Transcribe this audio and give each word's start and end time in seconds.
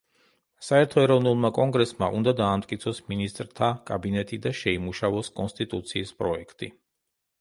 საერთო 0.67 1.01
ეროვნულმა 1.07 1.51
კონგრესმა 1.57 2.09
უნდა 2.21 2.33
დაამტკიცოს 2.39 3.01
მინისტრთა 3.13 3.69
კაბინეტი 3.91 4.41
და 4.47 4.55
შეიმუშაოს 4.61 5.31
კონსტიტუციის 5.41 6.15
პროექტი. 6.23 6.73